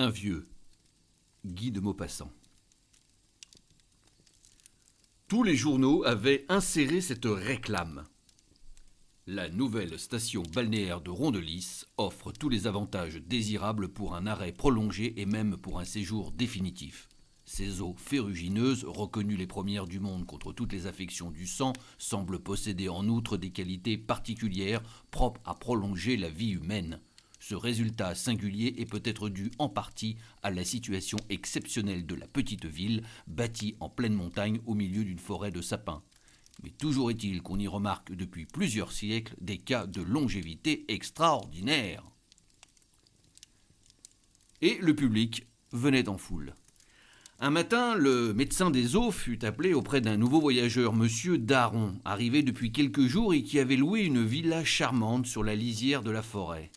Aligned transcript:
Un 0.00 0.08
vieux. 0.08 0.48
Guy 1.44 1.72
de 1.72 1.78
Maupassant. 1.78 2.32
Tous 5.28 5.42
les 5.42 5.54
journaux 5.54 6.04
avaient 6.04 6.46
inséré 6.48 7.02
cette 7.02 7.26
réclame. 7.26 8.06
La 9.26 9.50
nouvelle 9.50 9.98
station 9.98 10.42
balnéaire 10.54 11.02
de 11.02 11.10
Rondelis 11.10 11.82
offre 11.98 12.32
tous 12.32 12.48
les 12.48 12.66
avantages 12.66 13.16
désirables 13.16 13.90
pour 13.90 14.14
un 14.14 14.26
arrêt 14.26 14.52
prolongé 14.52 15.20
et 15.20 15.26
même 15.26 15.58
pour 15.58 15.78
un 15.78 15.84
séjour 15.84 16.32
définitif. 16.32 17.06
Ces 17.44 17.82
eaux 17.82 17.94
ferrugineuses, 17.98 18.86
reconnues 18.86 19.36
les 19.36 19.46
premières 19.46 19.86
du 19.86 20.00
monde 20.00 20.24
contre 20.24 20.54
toutes 20.54 20.72
les 20.72 20.86
affections 20.86 21.30
du 21.30 21.46
sang, 21.46 21.74
semblent 21.98 22.38
posséder 22.38 22.88
en 22.88 23.06
outre 23.06 23.36
des 23.36 23.50
qualités 23.50 23.98
particulières 23.98 24.82
propres 25.10 25.42
à 25.44 25.54
prolonger 25.54 26.16
la 26.16 26.30
vie 26.30 26.52
humaine. 26.52 27.02
Ce 27.40 27.54
résultat 27.54 28.14
singulier 28.14 28.74
est 28.78 28.86
peut-être 28.86 29.30
dû 29.30 29.50
en 29.58 29.70
partie 29.70 30.16
à 30.42 30.50
la 30.50 30.62
situation 30.62 31.16
exceptionnelle 31.30 32.06
de 32.06 32.14
la 32.14 32.28
petite 32.28 32.66
ville, 32.66 33.02
bâtie 33.26 33.76
en 33.80 33.88
pleine 33.88 34.14
montagne 34.14 34.60
au 34.66 34.74
milieu 34.74 35.04
d'une 35.04 35.18
forêt 35.18 35.50
de 35.50 35.62
sapins. 35.62 36.02
Mais 36.62 36.70
toujours 36.70 37.10
est-il 37.10 37.40
qu'on 37.42 37.58
y 37.58 37.66
remarque 37.66 38.12
depuis 38.12 38.44
plusieurs 38.44 38.92
siècles 38.92 39.34
des 39.40 39.56
cas 39.56 39.86
de 39.86 40.02
longévité 40.02 40.84
extraordinaire. 40.88 42.04
Et 44.60 44.76
le 44.82 44.94
public 44.94 45.46
venait 45.72 46.10
en 46.10 46.18
foule. 46.18 46.54
Un 47.38 47.48
matin, 47.48 47.94
le 47.94 48.34
médecin 48.34 48.68
des 48.68 48.96
eaux 48.96 49.10
fut 49.10 49.46
appelé 49.46 49.72
auprès 49.72 50.02
d'un 50.02 50.18
nouveau 50.18 50.42
voyageur, 50.42 50.92
monsieur 50.92 51.38
Daron, 51.38 51.98
arrivé 52.04 52.42
depuis 52.42 52.70
quelques 52.70 53.06
jours 53.06 53.32
et 53.32 53.42
qui 53.42 53.58
avait 53.58 53.76
loué 53.76 54.02
une 54.02 54.22
villa 54.22 54.62
charmante 54.62 55.24
sur 55.24 55.42
la 55.42 55.54
lisière 55.54 56.02
de 56.02 56.10
la 56.10 56.22
forêt. 56.22 56.70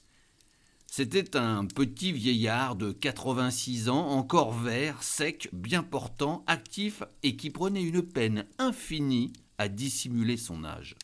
C'était 0.95 1.36
un 1.36 1.66
petit 1.66 2.11
vieillard 2.11 2.75
de 2.75 2.91
86 2.91 3.89
ans, 3.89 4.09
encore 4.09 4.53
vert, 4.53 5.02
sec, 5.02 5.50
bien 5.52 5.81
portant, 5.81 6.44
actif 6.45 7.02
et 7.23 7.35
qui 7.35 7.50
prenait 7.50 7.81
une 7.81 8.03
peine 8.03 8.45
infinie 8.59 9.33
à 9.58 9.69
dissimuler 9.69 10.38
son 10.38 10.63
âge. 10.63 10.95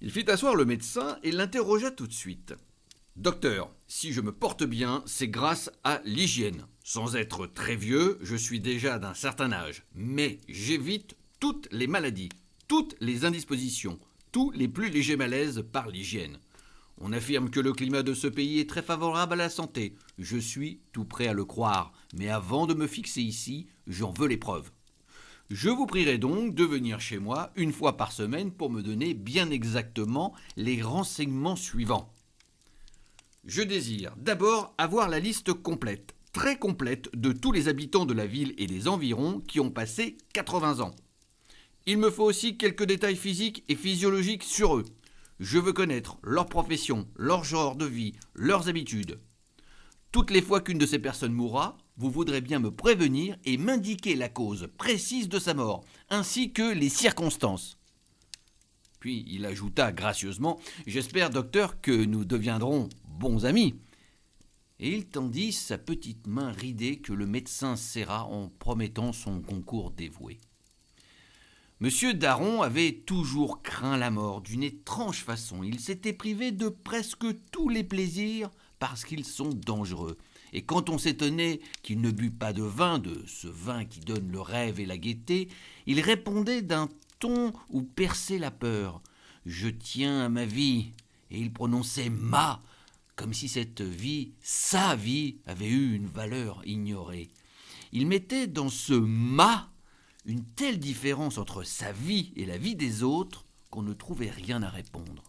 Il 0.00 0.10
fit 0.10 0.28
asseoir 0.28 0.56
le 0.56 0.64
médecin 0.64 1.20
et 1.22 1.30
l'interrogea 1.30 1.92
tout 1.92 2.08
de 2.08 2.12
suite. 2.12 2.54
Docteur, 3.14 3.72
si 3.86 4.12
je 4.12 4.20
me 4.20 4.32
porte 4.32 4.64
bien, 4.64 5.04
c'est 5.06 5.28
grâce 5.28 5.70
à 5.84 6.00
l'hygiène. 6.04 6.66
Sans 6.82 7.14
être 7.14 7.46
très 7.46 7.76
vieux, 7.76 8.18
je 8.22 8.34
suis 8.34 8.58
déjà 8.58 8.98
d'un 8.98 9.14
certain 9.14 9.52
âge, 9.52 9.84
mais 9.94 10.40
j'évite 10.48 11.14
toutes 11.38 11.68
les 11.70 11.86
maladies, 11.86 12.30
toutes 12.66 12.96
les 12.98 13.24
indispositions, 13.24 14.00
tous 14.32 14.50
les 14.50 14.66
plus 14.66 14.90
légers 14.90 15.16
malaises 15.16 15.64
par 15.70 15.88
l'hygiène. 15.88 16.40
On 16.98 17.12
affirme 17.12 17.50
que 17.50 17.60
le 17.60 17.72
climat 17.72 18.02
de 18.02 18.14
ce 18.14 18.26
pays 18.26 18.58
est 18.58 18.68
très 18.68 18.82
favorable 18.82 19.34
à 19.34 19.36
la 19.36 19.50
santé. 19.50 19.94
Je 20.18 20.38
suis 20.38 20.80
tout 20.92 21.04
prêt 21.04 21.26
à 21.28 21.32
le 21.32 21.44
croire, 21.44 21.92
mais 22.14 22.28
avant 22.28 22.66
de 22.66 22.74
me 22.74 22.86
fixer 22.86 23.22
ici, 23.22 23.66
j'en 23.86 24.12
veux 24.12 24.28
les 24.28 24.38
preuves. 24.38 24.70
Je 25.50 25.68
vous 25.68 25.86
prierai 25.86 26.18
donc 26.18 26.54
de 26.54 26.64
venir 26.64 27.00
chez 27.00 27.18
moi 27.18 27.52
une 27.54 27.72
fois 27.72 27.96
par 27.96 28.12
semaine 28.12 28.50
pour 28.50 28.70
me 28.70 28.82
donner 28.82 29.14
bien 29.14 29.50
exactement 29.50 30.34
les 30.56 30.82
renseignements 30.82 31.56
suivants. 31.56 32.12
Je 33.44 33.62
désire 33.62 34.14
d'abord 34.16 34.74
avoir 34.78 35.08
la 35.08 35.20
liste 35.20 35.52
complète 35.52 36.16
très 36.36 36.58
complète 36.58 37.08
de 37.14 37.32
tous 37.32 37.50
les 37.50 37.66
habitants 37.66 38.04
de 38.04 38.12
la 38.12 38.26
ville 38.26 38.52
et 38.58 38.66
des 38.66 38.88
environs 38.88 39.40
qui 39.40 39.58
ont 39.58 39.70
passé 39.70 40.18
80 40.34 40.80
ans. 40.80 40.94
Il 41.86 41.96
me 41.96 42.10
faut 42.10 42.24
aussi 42.24 42.58
quelques 42.58 42.84
détails 42.84 43.16
physiques 43.16 43.64
et 43.70 43.74
physiologiques 43.74 44.42
sur 44.42 44.76
eux. 44.76 44.84
Je 45.38 45.58
veux 45.58 45.72
connaître 45.72 46.18
leur 46.22 46.46
profession, 46.46 47.06
leur 47.16 47.44
genre 47.44 47.76
de 47.76 47.84
vie, 47.84 48.14
leurs 48.34 48.68
habitudes. 48.68 49.20
Toutes 50.12 50.30
les 50.30 50.40
fois 50.40 50.60
qu'une 50.60 50.78
de 50.78 50.86
ces 50.86 50.98
personnes 50.98 51.32
mourra, 51.32 51.76
vous 51.98 52.10
voudrez 52.10 52.40
bien 52.40 52.58
me 52.58 52.70
prévenir 52.70 53.36
et 53.44 53.58
m'indiquer 53.58 54.14
la 54.14 54.28
cause 54.28 54.68
précise 54.78 55.28
de 55.28 55.38
sa 55.38 55.54
mort, 55.54 55.84
ainsi 56.08 56.52
que 56.52 56.72
les 56.72 56.88
circonstances. 56.88 57.78
Puis 58.98 59.24
il 59.28 59.44
ajouta 59.44 59.92
gracieusement 59.92 60.58
J'espère, 60.86 61.30
docteur, 61.30 61.80
que 61.80 62.04
nous 62.04 62.24
deviendrons 62.24 62.88
bons 63.04 63.44
amis 63.44 63.74
et 64.78 64.94
il 64.94 65.06
tendit 65.06 65.52
sa 65.52 65.78
petite 65.78 66.26
main 66.26 66.52
ridée 66.52 66.96
que 66.98 67.12
le 67.12 67.26
médecin 67.26 67.76
serra 67.76 68.24
en 68.24 68.48
promettant 68.48 69.12
son 69.12 69.40
concours 69.40 69.90
dévoué. 69.90 70.38
Monsieur 71.78 72.14
Daron 72.14 72.62
avait 72.62 73.02
toujours 73.04 73.62
craint 73.62 73.98
la 73.98 74.10
mort 74.10 74.40
d'une 74.40 74.62
étrange 74.62 75.22
façon. 75.22 75.62
Il 75.62 75.78
s'était 75.78 76.14
privé 76.14 76.50
de 76.50 76.68
presque 76.68 77.26
tous 77.50 77.68
les 77.68 77.84
plaisirs 77.84 78.50
parce 78.78 79.04
qu'ils 79.04 79.26
sont 79.26 79.50
dangereux. 79.50 80.16
Et 80.54 80.62
quand 80.62 80.88
on 80.88 80.96
s'étonnait 80.96 81.60
qu'il 81.82 82.00
ne 82.00 82.10
but 82.10 82.30
pas 82.30 82.54
de 82.54 82.62
vin, 82.62 82.98
de 82.98 83.22
ce 83.26 83.46
vin 83.46 83.84
qui 83.84 84.00
donne 84.00 84.30
le 84.32 84.40
rêve 84.40 84.80
et 84.80 84.86
la 84.86 84.96
gaieté, 84.96 85.48
il 85.86 86.00
répondait 86.00 86.62
d'un 86.62 86.88
ton 87.18 87.52
où 87.68 87.82
perçait 87.82 88.38
la 88.38 88.50
peur. 88.50 89.02
Je 89.44 89.68
tiens 89.68 90.24
à 90.24 90.28
ma 90.30 90.46
vie. 90.46 90.92
Et 91.30 91.38
il 91.38 91.52
prononçait 91.52 92.08
ma 92.08 92.62
comme 93.16 93.34
si 93.34 93.48
cette 93.48 93.80
vie, 93.80 94.32
sa 94.40 94.94
vie, 94.94 95.36
avait 95.46 95.68
eu 95.68 95.94
une 95.94 96.06
valeur 96.06 96.60
ignorée. 96.66 97.28
Il 97.92 98.06
mettait 98.06 98.46
dans 98.46 98.68
ce 98.68 98.92
ma 98.92 99.70
une 100.26 100.44
telle 100.44 100.78
différence 100.78 101.38
entre 101.38 101.62
sa 101.62 101.92
vie 101.92 102.32
et 102.36 102.44
la 102.44 102.58
vie 102.58 102.74
des 102.74 103.02
autres 103.02 103.46
qu'on 103.70 103.82
ne 103.82 103.94
trouvait 103.94 104.30
rien 104.30 104.62
à 104.62 104.68
répondre. 104.68 105.22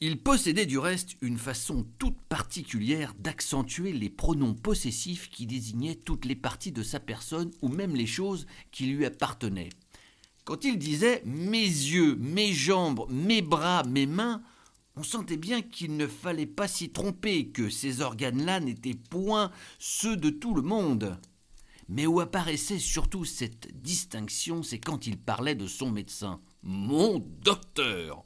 Il 0.00 0.22
possédait 0.22 0.66
du 0.66 0.78
reste 0.78 1.16
une 1.22 1.38
façon 1.38 1.84
toute 1.98 2.20
particulière 2.28 3.14
d'accentuer 3.18 3.92
les 3.92 4.08
pronoms 4.08 4.54
possessifs 4.54 5.28
qui 5.28 5.44
désignaient 5.44 5.96
toutes 5.96 6.24
les 6.24 6.36
parties 6.36 6.70
de 6.70 6.84
sa 6.84 7.00
personne 7.00 7.50
ou 7.62 7.68
même 7.68 7.96
les 7.96 8.06
choses 8.06 8.46
qui 8.70 8.86
lui 8.86 9.04
appartenaient. 9.04 9.70
Quand 10.44 10.64
il 10.64 10.78
disait 10.78 11.20
mes 11.26 11.58
yeux, 11.58 12.14
mes 12.14 12.52
jambes, 12.52 13.06
mes 13.10 13.42
bras, 13.42 13.82
mes 13.82 14.06
mains, 14.06 14.40
on 14.94 15.02
sentait 15.02 15.36
bien 15.36 15.62
qu'il 15.62 15.96
ne 15.96 16.06
fallait 16.06 16.46
pas 16.46 16.68
s'y 16.68 16.90
tromper, 16.90 17.48
que 17.48 17.68
ces 17.68 18.00
organes-là 18.00 18.60
n'étaient 18.60 18.94
point 18.94 19.50
ceux 19.80 20.16
de 20.16 20.30
tout 20.30 20.54
le 20.54 20.62
monde. 20.62 21.18
Mais 21.88 22.06
où 22.06 22.20
apparaissait 22.20 22.78
surtout 22.78 23.24
cette 23.24 23.80
distinction, 23.82 24.62
c'est 24.62 24.78
quand 24.78 25.06
il 25.06 25.16
parlait 25.16 25.54
de 25.54 25.66
son 25.66 25.90
médecin. 25.90 26.40
Mon 26.62 27.18
docteur 27.42 28.22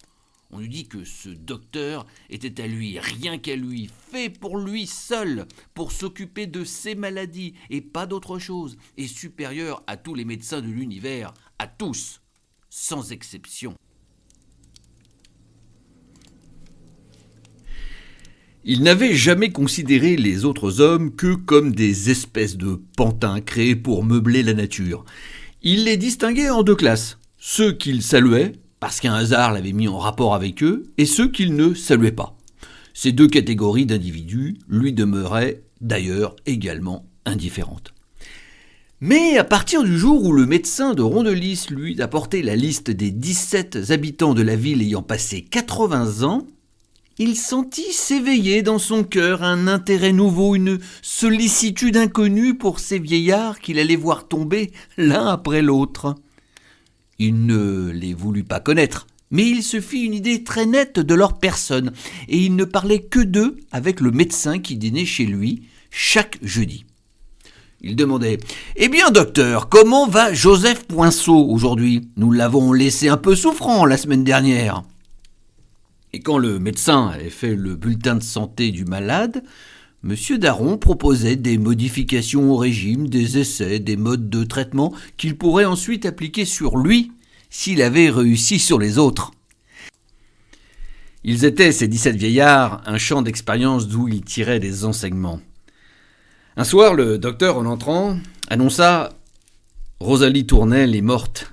On 0.50 0.58
lui 0.58 0.68
dit 0.68 0.88
que 0.88 1.04
ce 1.04 1.28
docteur 1.28 2.04
était 2.28 2.60
à 2.60 2.66
lui, 2.66 2.98
rien 2.98 3.38
qu'à 3.38 3.54
lui, 3.54 3.88
fait 4.10 4.30
pour 4.30 4.58
lui 4.58 4.86
seul, 4.86 5.46
pour 5.74 5.92
s'occuper 5.92 6.46
de 6.46 6.64
ses 6.64 6.94
maladies, 6.96 7.54
et 7.70 7.80
pas 7.80 8.06
d'autre 8.06 8.38
chose, 8.38 8.76
et 8.96 9.06
supérieur 9.06 9.82
à 9.86 9.96
tous 9.96 10.14
les 10.14 10.24
médecins 10.24 10.60
de 10.60 10.66
l'univers, 10.66 11.32
à 11.58 11.68
tous, 11.68 12.20
sans 12.68 13.12
exception. 13.12 13.76
Il 18.64 18.84
n'avait 18.84 19.14
jamais 19.14 19.50
considéré 19.50 20.16
les 20.16 20.44
autres 20.44 20.80
hommes 20.80 21.16
que 21.16 21.34
comme 21.34 21.74
des 21.74 22.10
espèces 22.10 22.56
de 22.56 22.80
pantins 22.96 23.40
créés 23.40 23.74
pour 23.74 24.04
meubler 24.04 24.44
la 24.44 24.54
nature. 24.54 25.04
Il 25.62 25.84
les 25.84 25.96
distinguait 25.96 26.48
en 26.48 26.62
deux 26.62 26.76
classes, 26.76 27.18
ceux 27.38 27.72
qu'il 27.72 28.02
saluait, 28.02 28.52
parce 28.78 29.00
qu'un 29.00 29.14
hasard 29.14 29.52
l'avait 29.52 29.72
mis 29.72 29.88
en 29.88 29.98
rapport 29.98 30.32
avec 30.32 30.62
eux, 30.62 30.84
et 30.96 31.06
ceux 31.06 31.28
qu'il 31.28 31.56
ne 31.56 31.74
saluait 31.74 32.12
pas. 32.12 32.38
Ces 32.94 33.10
deux 33.10 33.26
catégories 33.26 33.86
d'individus 33.86 34.58
lui 34.68 34.92
demeuraient 34.92 35.62
d'ailleurs 35.80 36.36
également 36.46 37.04
indifférentes. 37.24 37.94
Mais 39.00 39.38
à 39.38 39.44
partir 39.44 39.82
du 39.82 39.98
jour 39.98 40.24
où 40.24 40.32
le 40.32 40.46
médecin 40.46 40.94
de 40.94 41.02
Rondelis 41.02 41.66
lui 41.70 42.00
apportait 42.00 42.42
la 42.42 42.54
liste 42.54 42.92
des 42.92 43.10
17 43.10 43.90
habitants 43.90 44.34
de 44.34 44.42
la 44.42 44.54
ville 44.54 44.82
ayant 44.82 45.02
passé 45.02 45.42
80 45.42 46.22
ans, 46.22 46.46
il 47.18 47.36
sentit 47.36 47.92
s'éveiller 47.92 48.62
dans 48.62 48.78
son 48.78 49.04
cœur 49.04 49.42
un 49.42 49.68
intérêt 49.68 50.12
nouveau, 50.12 50.54
une 50.54 50.78
sollicitude 51.02 51.96
inconnue 51.96 52.54
pour 52.54 52.80
ces 52.80 52.98
vieillards 52.98 53.60
qu'il 53.60 53.78
allait 53.78 53.96
voir 53.96 54.28
tomber 54.28 54.72
l'un 54.96 55.26
après 55.26 55.62
l'autre. 55.62 56.14
Il 57.18 57.46
ne 57.46 57.90
les 57.90 58.14
voulut 58.14 58.44
pas 58.44 58.60
connaître, 58.60 59.06
mais 59.30 59.48
il 59.48 59.62
se 59.62 59.80
fit 59.80 60.04
une 60.04 60.14
idée 60.14 60.42
très 60.42 60.66
nette 60.66 60.98
de 60.98 61.14
leur 61.14 61.38
personne, 61.38 61.92
et 62.28 62.38
il 62.38 62.56
ne 62.56 62.64
parlait 62.64 63.02
que 63.02 63.20
d'eux 63.20 63.56
avec 63.70 64.00
le 64.00 64.10
médecin 64.10 64.58
qui 64.58 64.76
dînait 64.76 65.06
chez 65.06 65.26
lui 65.26 65.64
chaque 65.90 66.38
jeudi. 66.42 66.84
Il 67.82 67.96
demandait 67.96 68.38
Eh 68.76 68.88
bien, 68.88 69.10
docteur, 69.10 69.68
comment 69.68 70.06
va 70.06 70.32
Joseph 70.32 70.84
Poinceau 70.84 71.46
aujourd'hui? 71.48 72.08
Nous 72.16 72.30
l'avons 72.30 72.72
laissé 72.72 73.08
un 73.08 73.16
peu 73.16 73.34
souffrant 73.34 73.84
la 73.84 73.96
semaine 73.96 74.24
dernière. 74.24 74.82
Et 76.14 76.20
quand 76.20 76.36
le 76.36 76.58
médecin 76.58 77.08
avait 77.08 77.30
fait 77.30 77.54
le 77.54 77.74
bulletin 77.74 78.16
de 78.16 78.22
santé 78.22 78.70
du 78.70 78.84
malade, 78.84 79.42
M. 80.04 80.14
Daron 80.38 80.76
proposait 80.76 81.36
des 81.36 81.56
modifications 81.56 82.50
au 82.50 82.56
régime, 82.56 83.08
des 83.08 83.38
essais, 83.38 83.78
des 83.78 83.96
modes 83.96 84.28
de 84.28 84.44
traitement 84.44 84.92
qu'il 85.16 85.38
pourrait 85.38 85.64
ensuite 85.64 86.04
appliquer 86.04 86.44
sur 86.44 86.76
lui 86.76 87.12
s'il 87.48 87.80
avait 87.80 88.10
réussi 88.10 88.58
sur 88.58 88.78
les 88.78 88.98
autres. 88.98 89.32
Ils 91.24 91.44
étaient, 91.44 91.72
ces 91.72 91.88
dix-sept 91.88 92.16
vieillards, 92.16 92.82
un 92.84 92.98
champ 92.98 93.22
d'expérience 93.22 93.86
d'où 93.86 94.08
ils 94.08 94.22
tiraient 94.22 94.60
des 94.60 94.84
enseignements. 94.84 95.40
Un 96.56 96.64
soir, 96.64 96.94
le 96.94 97.16
docteur, 97.16 97.56
en 97.56 97.64
entrant, 97.64 98.18
annonça 98.48 99.10
Rosalie 100.00 100.46
Tournelle 100.46 100.96
est 100.96 101.00
morte. 101.00 101.52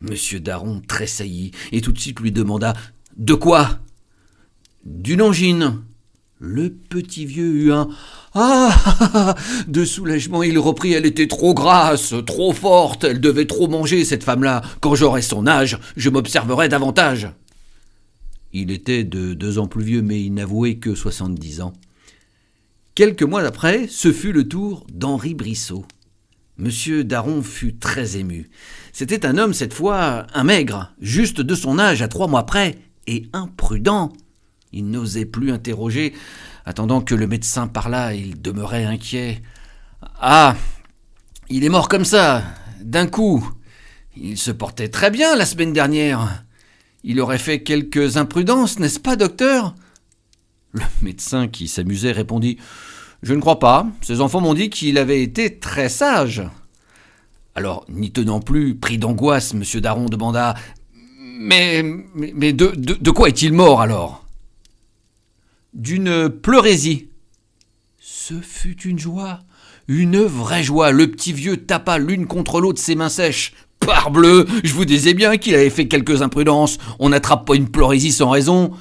Monsieur 0.00 0.40
Daron 0.40 0.80
tressaillit 0.86 1.50
et 1.72 1.80
tout 1.82 1.92
de 1.92 1.98
suite 1.98 2.20
lui 2.20 2.32
demanda 2.32 2.74
De 3.20 3.34
quoi? 3.34 3.78
D'une 4.86 5.20
angine. 5.20 5.82
Le 6.38 6.70
petit 6.70 7.26
vieux 7.26 7.52
eut 7.52 7.70
un 7.70 7.90
Ah 8.32 9.36
De 9.68 9.84
soulagement, 9.84 10.42
il 10.42 10.58
reprit 10.58 10.94
Elle 10.94 11.04
était 11.04 11.26
trop 11.26 11.52
grasse, 11.52 12.14
trop 12.26 12.54
forte, 12.54 13.04
elle 13.04 13.20
devait 13.20 13.44
trop 13.44 13.68
manger, 13.68 14.06
cette 14.06 14.24
femme-là. 14.24 14.62
Quand 14.80 14.94
j'aurai 14.94 15.20
son 15.20 15.46
âge, 15.46 15.78
je 15.98 16.08
m'observerai 16.08 16.70
davantage. 16.70 17.28
Il 18.54 18.70
était 18.70 19.04
de 19.04 19.34
deux 19.34 19.58
ans 19.58 19.66
plus 19.66 19.84
vieux, 19.84 20.02
mais 20.02 20.22
il 20.22 20.32
n'avouait 20.32 20.76
que 20.76 20.94
soixante-dix 20.94 21.60
ans. 21.60 21.74
Quelques 22.94 23.22
mois 23.22 23.42
après, 23.42 23.86
ce 23.86 24.12
fut 24.12 24.32
le 24.32 24.48
tour 24.48 24.86
d'Henri 24.90 25.34
Brissot. 25.34 25.84
Monsieur 26.56 27.04
Daron 27.04 27.42
fut 27.42 27.76
très 27.76 28.16
ému. 28.16 28.48
C'était 28.94 29.26
un 29.26 29.36
homme, 29.36 29.52
cette 29.52 29.74
fois, 29.74 30.26
un 30.32 30.44
maigre, 30.44 30.94
juste 31.02 31.42
de 31.42 31.54
son 31.54 31.78
âge, 31.78 32.00
à 32.00 32.08
trois 32.08 32.26
mois 32.26 32.46
près, 32.46 32.78
et 33.06 33.28
imprudent. 33.32 34.12
Il 34.72 34.88
n'osait 34.90 35.24
plus 35.24 35.50
interroger. 35.50 36.14
Attendant 36.64 37.00
que 37.00 37.14
le 37.14 37.26
médecin 37.26 37.66
parlât, 37.66 38.14
il 38.14 38.40
demeurait 38.40 38.84
inquiet. 38.84 39.42
Ah 40.20 40.54
Il 41.48 41.64
est 41.64 41.68
mort 41.68 41.88
comme 41.88 42.04
ça, 42.04 42.44
d'un 42.80 43.06
coup. 43.06 43.48
Il 44.16 44.38
se 44.38 44.50
portait 44.50 44.88
très 44.88 45.10
bien 45.10 45.36
la 45.36 45.46
semaine 45.46 45.72
dernière. 45.72 46.44
Il 47.02 47.20
aurait 47.20 47.38
fait 47.38 47.62
quelques 47.62 48.16
imprudences, 48.16 48.78
n'est-ce 48.78 49.00
pas, 49.00 49.16
docteur? 49.16 49.74
Le 50.72 50.82
médecin 51.02 51.48
qui 51.48 51.66
s'amusait 51.66 52.12
répondit 52.12 52.58
Je 53.22 53.34
ne 53.34 53.40
crois 53.40 53.58
pas. 53.58 53.86
Ses 54.02 54.20
enfants 54.20 54.40
m'ont 54.40 54.54
dit 54.54 54.70
qu'il 54.70 54.98
avait 54.98 55.22
été 55.22 55.58
très 55.58 55.88
sage. 55.88 56.42
Alors, 57.54 57.84
n'y 57.88 58.12
tenant 58.12 58.40
plus, 58.40 58.76
pris 58.76 58.98
d'angoisse, 58.98 59.54
M. 59.54 59.64
Daron 59.80 60.06
demanda 60.06 60.54
Mais, 61.42 61.82
de, 62.52 62.74
de 62.76 63.10
quoi 63.10 63.28
est-il 63.28 63.54
mort 63.54 63.80
alors? 63.80 64.26
D'une 65.72 66.28
pleurésie. 66.28 67.08
Ce 67.98 68.34
fut 68.34 68.82
une 68.82 68.98
joie, 68.98 69.40
une 69.88 70.20
vraie 70.20 70.62
joie. 70.62 70.90
Le 70.90 71.10
petit 71.10 71.32
vieux 71.32 71.56
tapa 71.56 71.96
l'une 71.96 72.26
contre 72.26 72.60
l'autre 72.60 72.78
ses 72.78 72.94
mains 72.94 73.08
sèches. 73.08 73.54
Parbleu, 73.78 74.46
je 74.62 74.74
vous 74.74 74.84
disais 74.84 75.14
bien 75.14 75.38
qu'il 75.38 75.54
avait 75.54 75.70
fait 75.70 75.88
quelques 75.88 76.20
imprudences. 76.20 76.76
On 76.98 77.08
n'attrape 77.08 77.46
pas 77.46 77.56
une 77.56 77.70
pleurésie 77.70 78.12
sans 78.12 78.28
raison. 78.28 78.72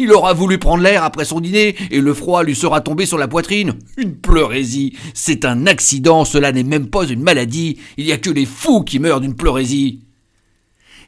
il 0.00 0.10
aura 0.10 0.34
voulu 0.34 0.58
prendre 0.58 0.82
l'air 0.82 1.04
après 1.04 1.24
son 1.24 1.38
dîner 1.38 1.76
et 1.92 2.00
le 2.00 2.12
froid 2.12 2.42
lui 2.42 2.56
sera 2.56 2.80
tombé 2.80 3.06
sur 3.06 3.18
la 3.18 3.28
poitrine. 3.28 3.74
Une 3.96 4.16
pleurésie, 4.16 4.96
c'est 5.14 5.44
un 5.44 5.68
accident, 5.68 6.24
cela 6.24 6.50
n'est 6.50 6.64
même 6.64 6.88
pas 6.88 7.06
une 7.06 7.22
maladie. 7.22 7.78
Il 7.96 8.04
n'y 8.04 8.12
a 8.12 8.18
que 8.18 8.30
les 8.30 8.46
fous 8.46 8.82
qui 8.82 8.98
meurent 8.98 9.20
d'une 9.20 9.36
pleurésie. 9.36 10.00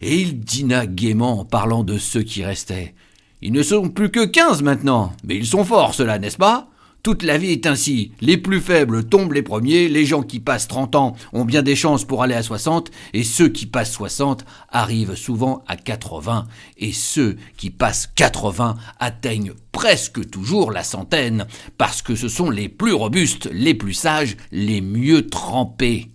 Et 0.00 0.20
il 0.20 0.40
dîna 0.40 0.86
gaiement 0.86 1.40
en 1.40 1.44
parlant 1.44 1.84
de 1.84 1.98
ceux 1.98 2.22
qui 2.22 2.44
restaient. 2.44 2.94
Ils 3.42 3.52
ne 3.52 3.62
sont 3.62 3.88
plus 3.88 4.10
que 4.10 4.24
quinze 4.24 4.62
maintenant, 4.62 5.12
mais 5.24 5.36
ils 5.36 5.46
sont 5.46 5.64
forts, 5.64 5.94
ceux-là, 5.94 6.18
n'est-ce 6.18 6.38
pas? 6.38 6.68
Toute 7.02 7.22
la 7.22 7.38
vie 7.38 7.52
est 7.52 7.66
ainsi. 7.66 8.10
Les 8.20 8.36
plus 8.36 8.60
faibles 8.60 9.04
tombent 9.04 9.34
les 9.34 9.42
premiers, 9.42 9.88
les 9.88 10.04
gens 10.04 10.22
qui 10.22 10.40
passent 10.40 10.66
30 10.66 10.96
ans 10.96 11.14
ont 11.32 11.44
bien 11.44 11.62
des 11.62 11.76
chances 11.76 12.04
pour 12.04 12.24
aller 12.24 12.34
à 12.34 12.42
60, 12.42 12.90
et 13.12 13.22
ceux 13.22 13.48
qui 13.48 13.66
passent 13.66 13.92
60 13.92 14.44
arrivent 14.70 15.14
souvent 15.14 15.62
à 15.68 15.76
80, 15.76 16.48
et 16.78 16.92
ceux 16.92 17.36
qui 17.56 17.70
passent 17.70 18.08
80 18.16 18.74
atteignent 18.98 19.52
presque 19.70 20.28
toujours 20.28 20.72
la 20.72 20.82
centaine, 20.82 21.46
parce 21.78 22.02
que 22.02 22.16
ce 22.16 22.28
sont 22.28 22.50
les 22.50 22.68
plus 22.68 22.94
robustes, 22.94 23.48
les 23.52 23.74
plus 23.74 23.94
sages, 23.94 24.36
les 24.50 24.80
mieux 24.80 25.28
trempés. 25.28 26.10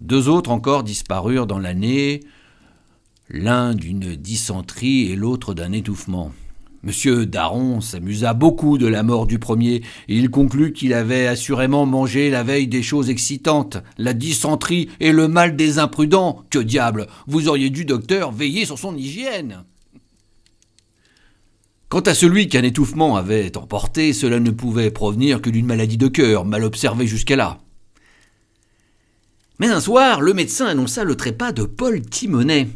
Deux 0.00 0.28
autres 0.28 0.50
encore 0.50 0.84
disparurent 0.84 1.48
dans 1.48 1.58
l'année, 1.58 2.20
l'un 3.28 3.74
d'une 3.74 4.14
dysenterie 4.14 5.10
et 5.10 5.16
l'autre 5.16 5.54
d'un 5.54 5.72
étouffement. 5.72 6.32
Monsieur 6.84 7.26
Daron 7.26 7.80
s'amusa 7.80 8.32
beaucoup 8.32 8.78
de 8.78 8.86
la 8.86 9.02
mort 9.02 9.26
du 9.26 9.40
premier, 9.40 9.82
et 10.06 10.16
il 10.16 10.30
conclut 10.30 10.72
qu'il 10.72 10.94
avait 10.94 11.26
assurément 11.26 11.84
mangé 11.84 12.30
la 12.30 12.44
veille 12.44 12.68
des 12.68 12.84
choses 12.84 13.10
excitantes, 13.10 13.78
la 13.98 14.14
dysenterie 14.14 14.88
et 15.00 15.10
le 15.10 15.26
mal 15.26 15.56
des 15.56 15.80
imprudents. 15.80 16.44
Que 16.48 16.60
diable, 16.60 17.08
vous 17.26 17.48
auriez 17.48 17.68
dû, 17.68 17.84
docteur, 17.84 18.30
veiller 18.30 18.64
sur 18.64 18.78
son 18.78 18.96
hygiène. 18.96 19.64
Quant 21.88 22.00
à 22.00 22.14
celui 22.14 22.48
qu'un 22.48 22.62
étouffement 22.62 23.16
avait 23.16 23.56
emporté, 23.56 24.12
cela 24.12 24.38
ne 24.38 24.50
pouvait 24.52 24.92
provenir 24.92 25.42
que 25.42 25.50
d'une 25.50 25.66
maladie 25.66 25.98
de 25.98 26.06
cœur, 26.06 26.44
mal 26.44 26.62
observée 26.62 27.08
jusqu'à 27.08 27.34
là. 27.34 27.58
Mais 29.60 29.68
un 29.68 29.80
soir, 29.80 30.20
le 30.20 30.34
médecin 30.34 30.66
annonça 30.66 31.02
le 31.02 31.16
trépas 31.16 31.50
de 31.50 31.64
Paul 31.64 32.00
Timonet, 32.00 32.68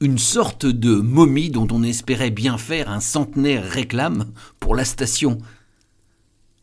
une 0.00 0.16
sorte 0.16 0.64
de 0.64 0.94
momie 0.94 1.50
dont 1.50 1.68
on 1.70 1.82
espérait 1.82 2.30
bien 2.30 2.56
faire 2.56 2.88
un 2.90 3.00
centenaire 3.00 3.68
réclame 3.68 4.24
pour 4.58 4.74
la 4.74 4.86
station. 4.86 5.36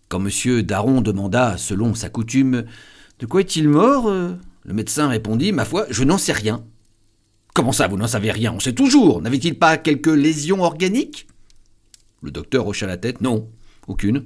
Quand 0.09 0.25
M. 0.25 0.62
Daron 0.63 1.01
demanda, 1.01 1.57
selon 1.57 1.94
sa 1.94 2.09
coutume, 2.09 2.65
De 3.19 3.25
quoi 3.25 3.41
est-il 3.41 3.69
mort 3.69 4.12
le 4.68 4.74
médecin 4.74 5.07
répondit 5.07 5.53
Ma 5.53 5.63
foi, 5.63 5.85
je 5.89 6.03
n'en 6.03 6.18
sais 6.18 6.33
rien. 6.33 6.65
Comment 7.53 7.71
ça, 7.71 7.88
vous 7.88 7.95
n'en 7.95 8.06
savez 8.06 8.31
rien? 8.31 8.51
On 8.53 8.59
sait 8.59 8.73
toujours. 8.73 9.21
N'avait-il 9.21 9.57
pas 9.57 9.77
quelques 9.77 10.07
lésions 10.07 10.62
organiques? 10.62 11.25
Le 12.21 12.31
docteur 12.31 12.68
hocha 12.68 12.85
la 12.85 12.97
tête. 12.97 13.21
Non, 13.21 13.50
aucune. 13.88 14.25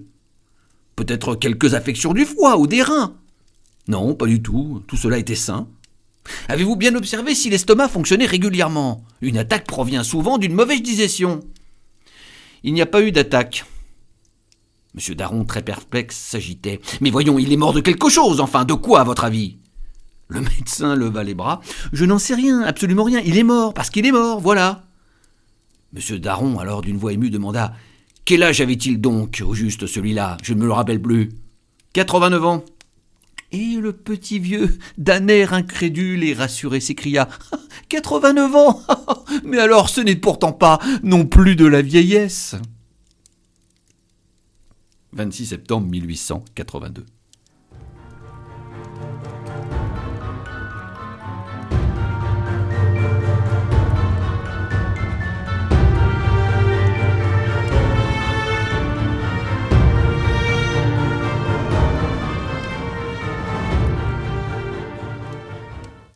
Peut-être 0.96 1.36
quelques 1.36 1.76
affections 1.76 2.14
du 2.14 2.26
foie 2.26 2.58
ou 2.58 2.66
des 2.66 2.82
reins 2.82 3.21
Non, 3.88 4.16
pas 4.16 4.28
du 4.28 4.42
tout. 4.42 4.84
Tout 4.88 4.98
cela 4.98 5.18
était 5.18 5.36
sain. 5.36 5.68
Avez-vous 6.48 6.76
bien 6.76 6.96
observé 6.96 7.34
si 7.36 7.50
l'estomac 7.50 7.90
fonctionnait 7.90 8.26
régulièrement? 8.26 9.04
Une 9.22 9.38
attaque 9.38 9.66
provient 9.66 10.04
souvent 10.04 10.38
d'une 10.38 10.54
mauvaise 10.54 10.82
digestion. 10.82 11.42
Il 12.64 12.74
n'y 12.74 12.82
a 12.82 12.86
pas 12.86 13.02
eu 13.02 13.12
d'attaque. 13.12 13.66
Monsieur 14.94 15.16
Daron, 15.16 15.46
très 15.46 15.64
perplexe, 15.64 16.18
s'agitait. 16.18 16.82
Mais 17.00 17.10
voyons, 17.10 17.40
il 17.40 17.52
est 17.52 17.58
mort 17.58 17.74
de 17.74 17.80
quelque 17.80 18.10
chose, 18.10 18.42
enfin, 18.42 18.66
de 18.66 18.74
quoi, 18.74 19.02
à 19.02 19.04
votre 19.04 19.24
avis? 19.24 19.58
Le 20.28 20.42
médecin 20.42 20.96
leva 20.96 21.24
les 21.24 21.34
bras. 21.34 21.62
Je 21.92 22.06
n'en 22.06 22.20
sais 22.20 22.36
rien, 22.36 22.62
absolument 22.62 23.04
rien. 23.04 23.22
Il 23.26 23.38
est 23.38 23.44
mort, 23.44 23.74
parce 23.74 23.90
qu'il 23.90 24.06
est 24.06 24.12
mort, 24.12 24.40
voilà. 24.40 24.84
Monsieur 25.94 26.20
Daron, 26.20 26.60
alors 26.60 26.82
d'une 26.82 26.98
voix 26.98 27.14
émue, 27.14 27.30
demanda 27.30 27.74
Quel 28.26 28.44
âge 28.44 28.62
avait-il 28.62 29.02
donc, 29.02 29.42
au 29.46 29.54
juste 29.54 29.88
celui-là? 29.88 30.38
Je 30.44 30.54
ne 30.54 30.60
me 30.60 30.66
le 30.66 30.74
rappelle 30.74 31.02
plus. 31.02 31.30
Quatre-vingt-neuf 31.94 32.46
ans. 32.46 32.64
Et 33.52 33.76
le 33.76 33.92
petit 33.92 34.40
vieux, 34.40 34.78
d'un 34.98 35.28
air 35.28 35.54
incrédule 35.54 36.24
et 36.24 36.34
rassuré, 36.34 36.80
s'écria 36.80 37.28
Quatre-vingt-neuf 37.90 38.56
ans! 38.56 38.82
Mais 39.44 39.60
alors 39.60 39.90
ce 39.90 40.00
n'est 40.02 40.16
pourtant 40.16 40.54
pas 40.54 40.80
non 41.04 41.26
plus 41.26 41.56
de 41.56 41.66
la 41.66 41.82
vieillesse. 41.82 42.56
26 45.14 45.48
septembre 45.48 45.88
1882 45.88 47.06